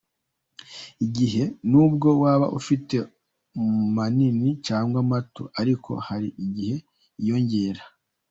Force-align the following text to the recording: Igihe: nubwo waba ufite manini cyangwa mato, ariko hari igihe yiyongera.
Igihe: 1.05 1.43
nubwo 1.69 2.07
waba 2.21 2.47
ufite 2.59 2.95
manini 3.95 4.49
cyangwa 4.67 4.99
mato, 5.11 5.43
ariko 5.61 5.91
hari 6.07 6.29
igihe 6.45 6.75
yiyongera. 7.21 7.81